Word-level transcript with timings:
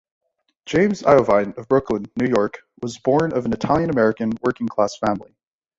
James 0.65 1.03
Iovine 1.03 1.19
was 1.19 1.29
born 1.29 1.53
in 1.55 1.65
Brooklyn, 1.69 2.05
New 2.19 2.25
York 2.25 2.61
to 2.81 3.17
an 3.23 3.53
Italian-American 3.53 4.31
working 4.43 4.67
class 4.67 4.97
family. 4.97 5.35